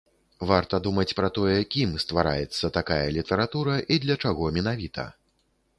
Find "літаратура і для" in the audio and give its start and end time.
3.19-4.15